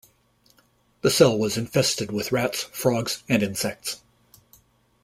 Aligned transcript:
The 1.01 1.11
cell 1.11 1.37
was 1.37 1.57
infested 1.57 2.11
with 2.11 2.31
rats, 2.31 2.63
frogs, 2.73 3.21
and 3.29 3.43
insects. 3.43 4.01